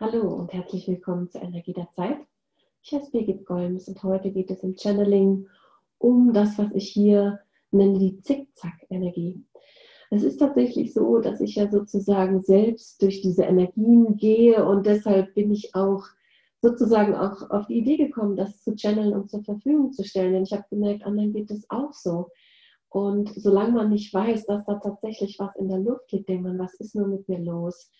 [0.00, 2.18] Hallo und herzlich willkommen zur Energie der Zeit.
[2.82, 5.46] Ich heiße Birgit Golms und heute geht es im Channeling
[5.98, 7.38] um das, was ich hier
[7.70, 9.44] nenne, die Zickzack-Energie.
[10.10, 15.32] Es ist tatsächlich so, dass ich ja sozusagen selbst durch diese Energien gehe und deshalb
[15.36, 16.02] bin ich auch
[16.60, 20.32] sozusagen auch auf die Idee gekommen, das zu channeln und zur Verfügung zu stellen.
[20.32, 22.30] Denn ich habe gemerkt, anderen geht es auch so.
[22.88, 26.58] Und solange man nicht weiß, dass da tatsächlich was in der Luft liegt, denkt man,
[26.58, 27.92] was ist nur mit mir los?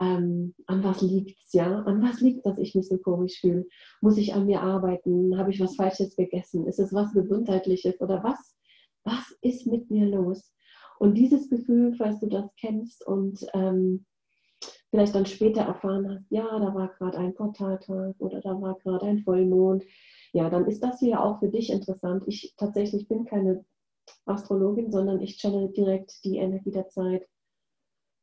[0.00, 1.80] Ähm, an was liegt es, ja?
[1.80, 3.66] An was liegt dass ich mich so komisch fühle?
[4.00, 5.38] Muss ich an mir arbeiten?
[5.38, 6.66] Habe ich was Falsches gegessen?
[6.66, 8.56] Ist es was Gesundheitliches oder was?
[9.04, 10.52] Was ist mit mir los?
[10.98, 14.06] Und dieses Gefühl, falls du das kennst und ähm,
[14.90, 19.06] vielleicht dann später erfahren hast, ja, da war gerade ein Portaltag oder da war gerade
[19.06, 19.84] ein Vollmond,
[20.32, 22.24] ja, dann ist das hier auch für dich interessant.
[22.26, 23.64] Ich tatsächlich bin keine
[24.26, 27.26] Astrologin, sondern ich channel direkt die Energie der Zeit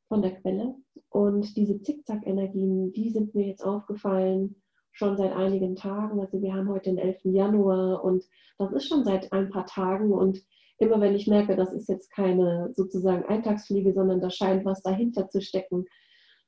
[0.10, 0.76] von der Quelle.
[1.10, 4.56] Und diese Zickzack-Energien, die sind mir jetzt aufgefallen
[4.92, 6.20] schon seit einigen Tagen.
[6.20, 7.20] Also wir haben heute den 11.
[7.24, 8.26] Januar und
[8.58, 10.12] das ist schon seit ein paar Tagen.
[10.12, 10.44] Und
[10.78, 15.30] immer wenn ich merke, das ist jetzt keine sozusagen Eintagsfliege, sondern da scheint was dahinter
[15.30, 15.86] zu stecken,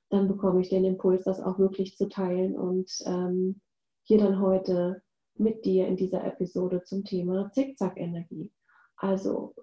[0.10, 3.62] dann bekomme ich den Impuls, das auch wirklich zu teilen und ähm,
[4.04, 5.02] hier dann heute
[5.36, 8.52] mit dir in dieser Episode zum Thema Zickzack-Energie.
[8.98, 9.56] Also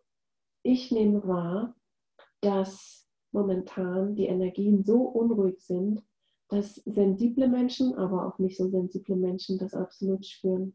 [0.63, 1.77] ich nehme wahr,
[2.41, 6.03] dass momentan die Energien so unruhig sind,
[6.49, 10.75] dass sensible Menschen, aber auch nicht so sensible Menschen das absolut spüren.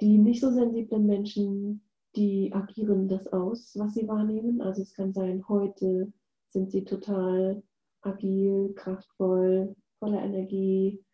[0.00, 1.82] Die nicht so sensiblen Menschen,
[2.16, 4.60] die agieren das aus, was sie wahrnehmen.
[4.60, 6.12] Also es kann sein, heute
[6.48, 7.62] sind sie total
[8.00, 11.04] agil, kraftvoll, voller Energie,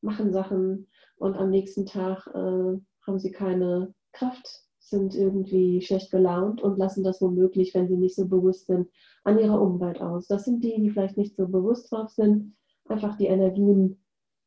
[0.00, 6.62] machen Sachen und am nächsten Tag äh, haben sie keine Kraft sind irgendwie schlecht gelaunt
[6.62, 8.88] und lassen das womöglich, wenn sie nicht so bewusst sind,
[9.24, 10.26] an ihrer Umwelt aus.
[10.26, 14.00] Das sind die, die vielleicht nicht so bewusst drauf sind, einfach die Energien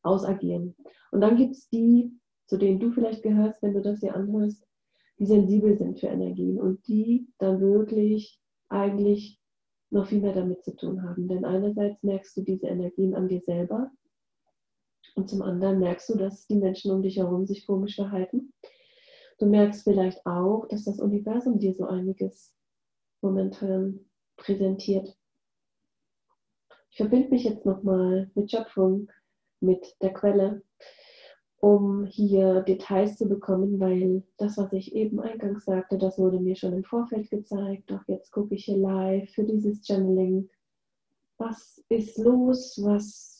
[0.03, 0.75] ausagieren.
[1.11, 2.11] Und dann gibt es die,
[2.47, 4.65] zu denen du vielleicht gehörst, wenn du das hier anhörst,
[5.19, 8.39] die sensibel sind für Energien und die dann wirklich
[8.69, 9.39] eigentlich
[9.91, 11.27] noch viel mehr damit zu tun haben.
[11.27, 13.91] Denn einerseits merkst du diese Energien an dir selber
[15.15, 18.53] und zum anderen merkst du, dass die Menschen um dich herum sich komisch verhalten
[19.41, 22.53] Du merkst vielleicht auch, dass das Universum dir so einiges
[23.21, 23.99] momentan
[24.37, 25.17] präsentiert.
[26.91, 29.11] Ich verbinde mich jetzt nochmal mit Schöpfung,
[29.59, 30.61] mit der Quelle,
[31.57, 36.55] um hier Details zu bekommen, weil das, was ich eben eingangs sagte, das wurde mir
[36.55, 37.89] schon im Vorfeld gezeigt.
[37.89, 40.51] Doch jetzt gucke ich hier live für dieses Channeling.
[41.39, 42.79] Was ist los?
[42.83, 43.31] Was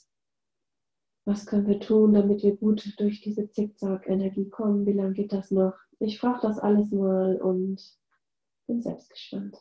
[1.25, 4.87] was können wir tun, damit wir gut durch diese Zickzack-Energie kommen?
[4.87, 5.75] Wie lange geht das noch?
[6.03, 7.79] Ich frage das alles mal und
[8.65, 9.55] bin selbst gespannt.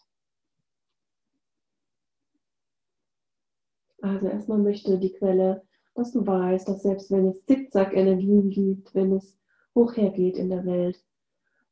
[4.01, 5.63] Also erstmal möchte die Quelle,
[5.95, 9.39] dass du weißt, dass selbst wenn es Zickzack-Energien gibt, wenn es
[9.75, 11.05] hoch hergeht in der Welt,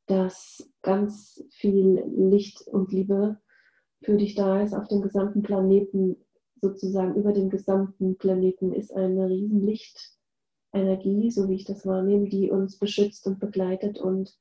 [0.04, 3.40] dass ganz viel Licht und Liebe
[4.02, 6.16] für dich da ist auf dem gesamten Planeten
[6.60, 12.50] sozusagen über dem gesamten Planeten ist eine riesen Lichtenergie, so wie ich das wahrnehme, die
[12.50, 14.38] uns beschützt und begleitet und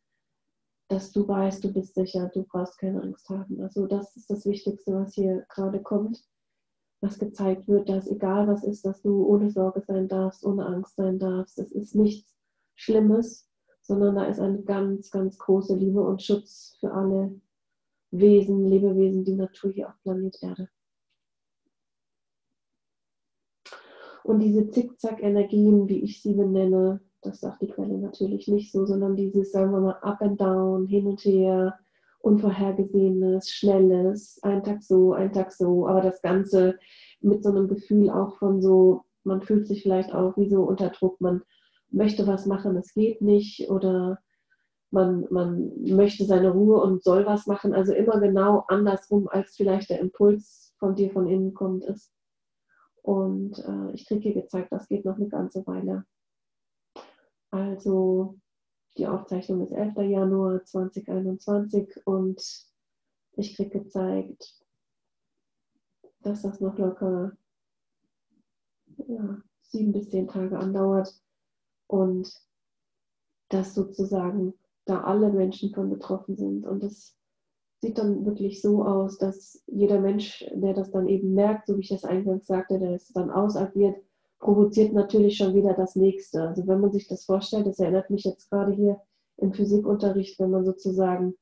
[0.88, 3.62] dass du weißt, du bist sicher, du brauchst keine Angst haben.
[3.62, 6.24] Also das ist das Wichtigste, was hier gerade kommt,
[7.02, 10.96] was gezeigt wird, dass egal was ist, dass du ohne Sorge sein darfst, ohne Angst
[10.96, 11.60] sein darfst.
[11.60, 12.36] Es ist nichts
[12.76, 13.50] Schlimmes,
[13.82, 17.40] sondern da ist eine ganz, ganz große Liebe und Schutz für alle
[18.12, 20.70] Wesen, Lebewesen, die Natur hier auf Planet Erde.
[24.24, 29.16] Und diese Zickzack-Energien, wie ich sie benenne, das sagt die Quelle natürlich nicht so, sondern
[29.16, 31.78] dieses, sagen wir mal, up and down, hin und her,
[32.20, 36.78] unvorhergesehenes, schnelles, ein Tag so, ein Tag so, aber das Ganze
[37.22, 40.90] mit so einem Gefühl auch von so, man fühlt sich vielleicht auch wie so unter
[40.90, 41.42] Druck, man
[41.90, 44.20] möchte was machen, es geht nicht oder
[44.92, 49.90] man, man möchte seine Ruhe und soll was machen, also immer genau andersrum, als vielleicht
[49.90, 52.12] der Impuls von dir von innen kommt, ist.
[53.02, 56.06] Und äh, ich kriege hier gezeigt, das geht noch eine ganze Weile.
[57.52, 58.40] Also
[58.98, 59.96] die Aufzeichnung ist 11.
[60.10, 62.42] Januar 2021 und
[63.34, 64.66] ich kriege gezeigt,
[66.22, 67.38] dass das noch locker
[69.08, 71.14] ja, sieben bis zehn Tage andauert
[71.88, 72.30] und
[73.50, 74.54] dass sozusagen
[74.86, 76.66] da alle Menschen von betroffen sind.
[76.66, 77.16] Und das
[77.80, 81.82] sieht dann wirklich so aus, dass jeder Mensch, der das dann eben merkt, so wie
[81.82, 84.04] ich das eingangs sagte, der es dann ausagiert,
[84.40, 86.44] provoziert natürlich schon wieder das nächste.
[86.44, 89.02] Also wenn man sich das vorstellt, das erinnert mich jetzt gerade hier
[89.38, 91.36] im Physikunterricht, wenn man sozusagen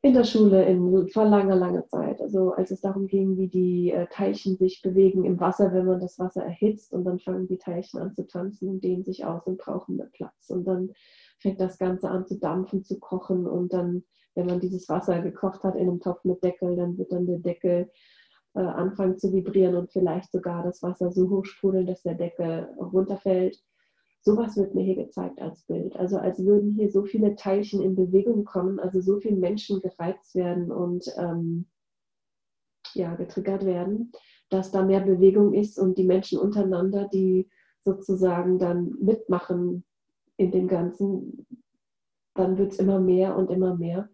[0.00, 2.20] in der Schule in, vor langer, langer Zeit.
[2.20, 6.00] Also als es darum ging, wie die äh, Teilchen sich bewegen im Wasser, wenn man
[6.00, 9.44] das Wasser erhitzt und dann fangen die Teilchen an zu tanzen und dehnen sich aus
[9.46, 10.50] und brauchen mehr Platz.
[10.50, 10.92] Und dann
[11.40, 14.04] fängt das Ganze an zu dampfen, zu kochen und dann,
[14.34, 17.38] wenn man dieses Wasser gekocht hat in einem Topf mit Deckel, dann wird dann der
[17.38, 17.90] Deckel
[18.58, 22.68] äh, anfangen zu vibrieren und vielleicht sogar das Wasser so hoch sprudeln, dass der Deckel
[22.76, 23.62] runterfällt.
[24.20, 25.94] Sowas wird mir hier gezeigt als Bild.
[25.94, 30.34] Also als würden hier so viele Teilchen in Bewegung kommen, also so viele Menschen gereizt
[30.34, 31.66] werden und ähm,
[32.94, 34.10] ja, getriggert werden,
[34.50, 37.48] dass da mehr Bewegung ist und die Menschen untereinander, die
[37.84, 39.84] sozusagen dann mitmachen
[40.36, 41.46] in dem Ganzen,
[42.34, 44.08] dann wird es immer mehr und immer mehr.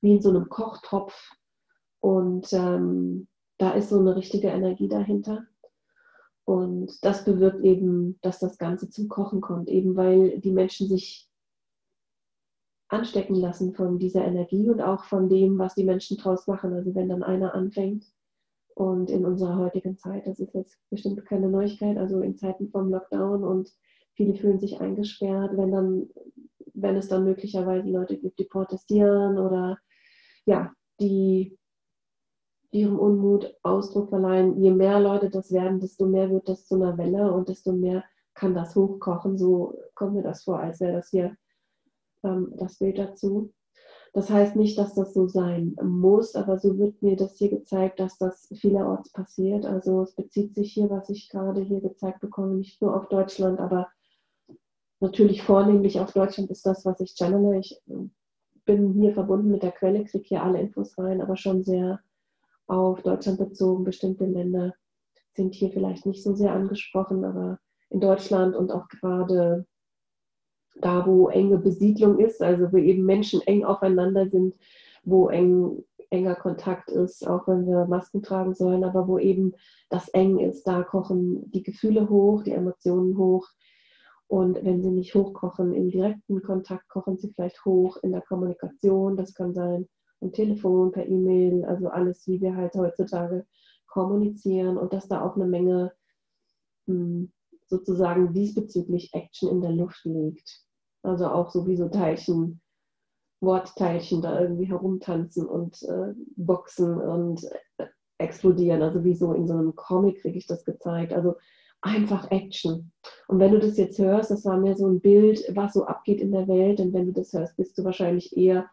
[0.00, 1.14] Wie in so einem Kochtopf.
[2.04, 5.46] Und ähm, da ist so eine richtige Energie dahinter.
[6.44, 11.30] Und das bewirkt eben, dass das Ganze zum Kochen kommt, eben weil die Menschen sich
[12.88, 16.74] anstecken lassen von dieser Energie und auch von dem, was die Menschen draus machen.
[16.74, 18.04] Also wenn dann einer anfängt
[18.74, 22.90] und in unserer heutigen Zeit, das ist jetzt bestimmt keine Neuigkeit, also in Zeiten vom
[22.90, 23.72] Lockdown und
[24.12, 26.10] viele fühlen sich eingesperrt, wenn dann,
[26.74, 29.78] wenn es dann möglicherweise Leute gibt, die protestieren oder
[30.44, 30.70] ja,
[31.00, 31.56] die
[32.74, 34.60] ihrem Unmut Ausdruck verleihen.
[34.60, 38.04] Je mehr Leute das werden, desto mehr wird das zu einer Welle und desto mehr
[38.34, 39.38] kann das hochkochen.
[39.38, 41.36] So kommt mir das vor, als wäre das hier
[42.24, 43.52] ähm, das Bild dazu.
[44.12, 48.00] Das heißt nicht, dass das so sein muss, aber so wird mir das hier gezeigt,
[48.00, 49.66] dass das vielerorts passiert.
[49.66, 53.60] Also es bezieht sich hier, was ich gerade hier gezeigt bekomme, nicht nur auf Deutschland,
[53.60, 53.88] aber
[55.00, 57.58] natürlich vornehmlich auf Deutschland ist das, was ich channele.
[57.58, 58.08] Ich äh,
[58.64, 62.00] bin hier verbunden mit der Quelle, kriege hier alle Infos rein, aber schon sehr
[62.66, 63.84] auf Deutschland bezogen.
[63.84, 64.74] Bestimmte Länder
[65.34, 67.58] sind hier vielleicht nicht so sehr angesprochen, aber
[67.90, 69.66] in Deutschland und auch gerade
[70.76, 74.54] da, wo enge Besiedlung ist, also wo eben Menschen eng aufeinander sind,
[75.04, 79.54] wo eng, enger Kontakt ist, auch wenn wir Masken tragen sollen, aber wo eben
[79.90, 83.48] das eng ist, da kochen die Gefühle hoch, die Emotionen hoch.
[84.26, 89.16] Und wenn sie nicht hochkochen im direkten Kontakt, kochen sie vielleicht hoch in der Kommunikation.
[89.16, 89.86] Das kann sein
[90.24, 93.46] am Telefon, per E-Mail, also alles, wie wir halt heutzutage
[93.86, 95.92] kommunizieren und dass da auch eine Menge
[96.86, 97.30] hm,
[97.66, 100.62] sozusagen diesbezüglich Action in der Luft liegt.
[101.02, 102.60] Also auch so wie so Teilchen,
[103.40, 107.44] Wortteilchen da irgendwie herumtanzen und äh, boxen und
[107.78, 107.86] äh,
[108.18, 108.82] explodieren.
[108.82, 111.12] Also wie so in so einem Comic kriege ich das gezeigt.
[111.12, 111.34] Also
[111.82, 112.90] einfach Action.
[113.28, 116.20] Und wenn du das jetzt hörst, das war mir so ein Bild, was so abgeht
[116.20, 116.80] in der Welt.
[116.80, 118.70] Und wenn du das hörst, bist du wahrscheinlich eher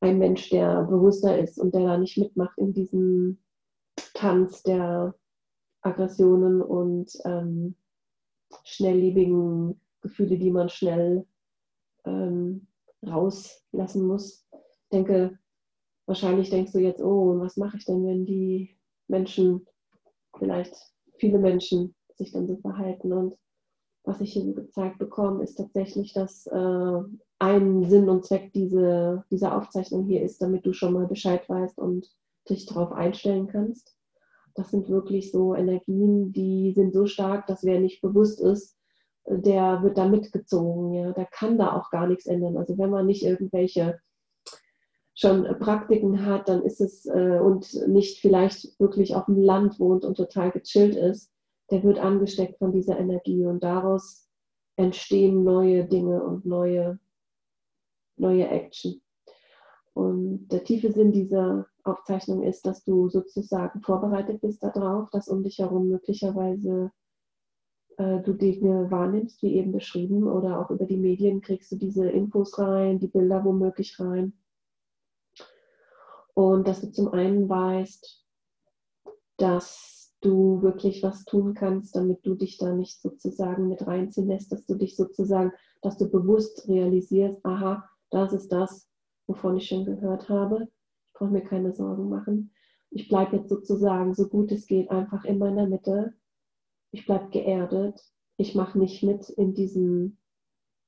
[0.00, 3.38] ein Mensch, der bewusster ist und der da nicht mitmacht in diesem
[4.14, 5.14] Tanz der
[5.82, 7.76] Aggressionen und ähm,
[8.64, 11.26] schnelllebigen Gefühle, die man schnell
[12.04, 12.66] ähm,
[13.06, 14.46] rauslassen muss.
[14.52, 15.38] Ich denke,
[16.06, 18.78] wahrscheinlich denkst du jetzt, oh, was mache ich denn, wenn die
[19.08, 19.66] Menschen,
[20.38, 20.74] vielleicht
[21.18, 23.36] viele Menschen, sich dann so verhalten und
[24.04, 27.00] was ich hier gezeigt bekomme, ist tatsächlich, dass äh,
[27.38, 31.78] ein Sinn und Zweck diese, dieser Aufzeichnung hier ist, damit du schon mal Bescheid weißt
[31.78, 32.10] und
[32.48, 33.96] dich darauf einstellen kannst.
[34.54, 38.76] Das sind wirklich so Energien, die sind so stark, dass wer nicht bewusst ist,
[39.26, 40.94] der wird da mitgezogen.
[40.94, 41.12] Ja?
[41.12, 42.56] Der kann da auch gar nichts ändern.
[42.56, 43.98] Also wenn man nicht irgendwelche
[45.14, 50.04] schon Praktiken hat, dann ist es äh, und nicht vielleicht wirklich auf dem Land wohnt
[50.04, 51.30] und total gechillt ist,
[51.70, 54.28] der wird angesteckt von dieser Energie und daraus
[54.76, 56.98] entstehen neue Dinge und neue,
[58.16, 59.00] neue Action.
[59.94, 65.42] Und der tiefe Sinn dieser Aufzeichnung ist, dass du sozusagen vorbereitet bist darauf, dass um
[65.42, 66.90] dich herum möglicherweise
[67.96, 72.10] äh, du Dinge wahrnimmst, wie eben beschrieben, oder auch über die Medien kriegst du diese
[72.10, 74.34] Infos rein, die Bilder womöglich rein.
[76.34, 78.26] Und dass du zum einen weißt,
[79.38, 84.52] dass du wirklich was tun kannst, damit du dich da nicht sozusagen mit reinziehen lässt,
[84.52, 88.88] dass du dich sozusagen, dass du bewusst realisierst, aha, das ist das,
[89.26, 90.68] wovon ich schon gehört habe.
[91.06, 92.52] Ich brauche mir keine Sorgen machen.
[92.90, 96.14] Ich bleibe jetzt sozusagen, so gut es geht, einfach in meiner Mitte.
[96.92, 98.00] Ich bleibe geerdet.
[98.36, 100.18] Ich mache nicht mit in diesem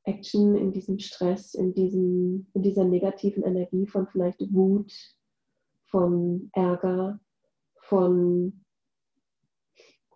[0.05, 4.93] Action, in diesem Stress, in, diesem, in dieser negativen Energie von vielleicht Wut,
[5.87, 7.21] von Ärger,
[7.81, 8.65] von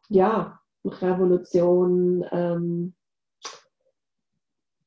[0.09, 2.95] ja, Revolution, ähm,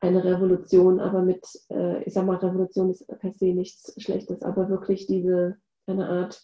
[0.06, 4.70] eine Revolution, aber mit, äh, ich sag mal, Revolution ist per se nichts Schlechtes, aber
[4.70, 5.58] wirklich diese,
[5.88, 6.42] eine Art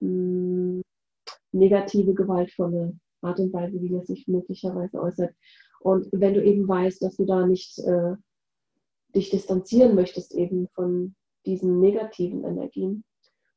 [0.00, 0.82] mh, mm,
[1.52, 5.34] negative, gewaltvolle Art und Weise, wie das sich möglicherweise äußert.
[5.80, 8.14] Und wenn du eben weißt, dass du da nicht äh,
[9.14, 11.14] dich distanzieren möchtest eben von
[11.46, 13.04] diesen negativen Energien,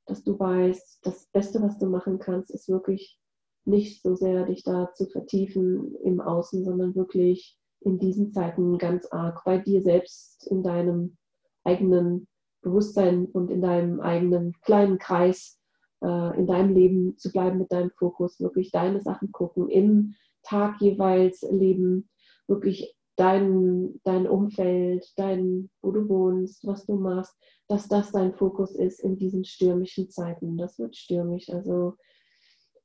[0.06, 3.20] dass du weißt, das Beste, was du machen kannst, ist wirklich
[3.66, 9.06] nicht so sehr dich da zu vertiefen im Außen, sondern wirklich in diesen Zeiten ganz
[9.12, 11.18] arg bei dir selbst, in deinem
[11.64, 12.28] eigenen
[12.62, 15.60] Bewusstsein und in deinem eigenen kleinen Kreis,
[16.02, 20.82] äh, in deinem Leben zu bleiben mit deinem Fokus, wirklich deine Sachen gucken, im Tag
[20.82, 22.10] jeweils leben,
[22.48, 27.36] wirklich dein, dein Umfeld, dein, wo du wohnst, was du machst,
[27.68, 30.58] dass das dein Fokus ist in diesen stürmischen Zeiten.
[30.58, 31.96] Das wird stürmisch, also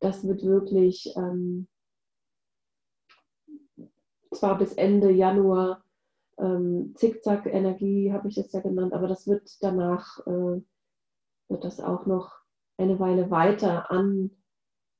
[0.01, 1.67] das wird wirklich ähm,
[4.33, 5.83] zwar bis Ende Januar
[6.39, 10.63] ähm, Zickzack-Energie, habe ich es ja genannt, aber das wird danach, äh,
[11.49, 12.33] wird das auch noch
[12.77, 14.31] eine Weile weiter an,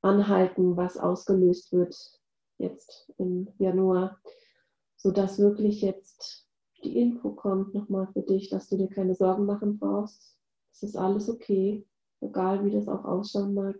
[0.01, 1.95] anhalten, was ausgelöst wird
[2.57, 4.19] jetzt im Januar,
[4.97, 6.47] sodass wirklich jetzt
[6.83, 10.37] die Info kommt nochmal für dich, dass du dir keine Sorgen machen brauchst.
[10.71, 11.85] Es ist alles okay,
[12.21, 13.75] egal wie das auch ausschauen mag.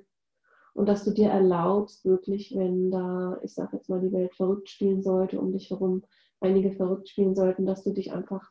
[0.80, 4.70] Und dass du dir erlaubst, wirklich, wenn da, ich sage jetzt mal, die Welt verrückt
[4.70, 6.06] spielen sollte, um dich herum
[6.40, 8.50] einige verrückt spielen sollten, dass du dich einfach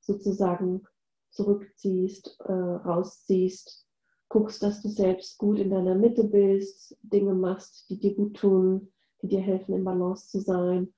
[0.00, 0.84] sozusagen
[1.28, 3.86] zurückziehst, äh, rausziehst,
[4.30, 8.90] guckst, dass du selbst gut in deiner Mitte bist, Dinge machst, die dir gut tun,
[9.20, 10.94] die dir helfen, in Balance zu sein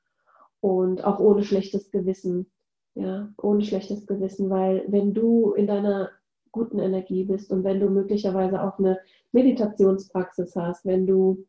[0.61, 2.53] und auch ohne schlechtes Gewissen.
[2.95, 6.11] Ja, ohne schlechtes Gewissen, weil wenn du in deiner
[6.53, 8.99] guten Energie bist und wenn du möglicherweise auch eine
[9.33, 11.47] Meditationspraxis hast, wenn du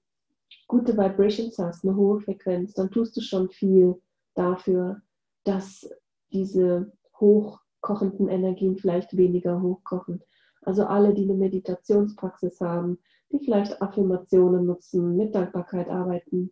[0.68, 4.01] gute Vibrations hast, eine hohe Frequenz, dann tust du schon viel
[4.36, 5.01] dafür,
[5.44, 5.89] dass
[6.32, 10.22] diese hochkochenden Energien vielleicht weniger hochkochen.
[10.62, 13.00] Also alle, die eine Meditationspraxis haben,
[13.32, 16.51] die vielleicht Affirmationen nutzen, mit Dankbarkeit arbeiten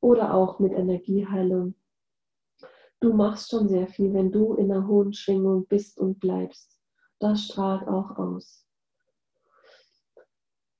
[0.00, 1.74] oder auch mit Energieheilung.
[3.00, 6.79] Du machst schon sehr viel, wenn du in einer hohen Schwingung bist und bleibst.
[7.20, 8.66] Das strahlt auch aus.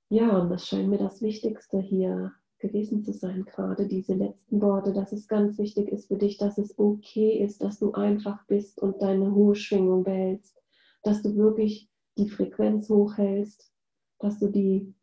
[0.09, 4.93] Ja, und das scheint mir das Wichtigste hier gewesen zu sein, gerade diese letzten Worte,
[4.93, 8.81] dass es ganz wichtig ist für dich, dass es okay ist, dass du einfach bist
[8.83, 10.61] und deine hohe Schwingung behältst,
[11.03, 13.73] dass du wirklich die Frequenz hochhältst,
[14.19, 14.95] dass du die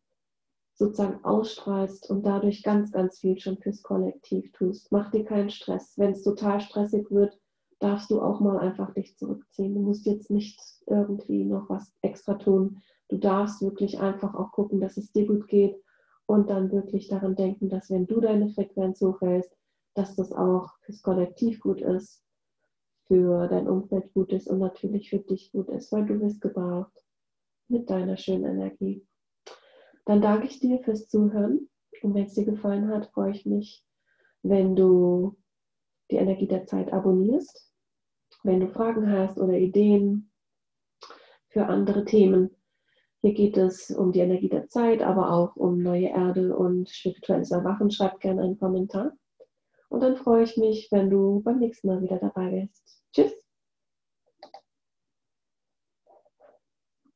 [0.75, 4.91] sozusagen ausstrahlst und dadurch ganz, ganz viel schon fürs Kollektiv tust.
[4.91, 5.94] Mach dir keinen Stress.
[5.98, 7.39] Wenn es total stressig wird,
[7.79, 9.75] darfst du auch mal einfach dich zurückziehen.
[9.75, 12.81] Du musst jetzt nicht irgendwie noch was extra tun.
[13.10, 15.75] Du darfst wirklich einfach auch gucken, dass es dir gut geht
[16.25, 19.51] und dann wirklich daran denken, dass wenn du deine Frequenz hochhältst,
[19.93, 22.24] dass das auch fürs Kollektiv gut ist,
[23.07, 26.91] für dein Umfeld gut ist und natürlich für dich gut ist, weil du bist gebraucht
[27.69, 29.05] mit deiner schönen Energie.
[30.05, 31.69] Dann danke ich dir fürs Zuhören
[32.01, 33.86] und wenn es dir gefallen hat, freue ich mich,
[34.43, 35.38] wenn du
[36.12, 37.66] die Energie der Zeit abonnierst.
[38.44, 40.32] Wenn du Fragen hast oder Ideen
[41.50, 42.51] für andere Themen,
[43.22, 47.51] hier geht es um die Energie der Zeit, aber auch um neue Erde und spirituelles
[47.51, 47.91] Erwachen.
[47.91, 49.13] Schreib gerne einen Kommentar.
[49.89, 53.01] Und dann freue ich mich, wenn du beim nächsten Mal wieder dabei bist.
[53.13, 53.47] Tschüss!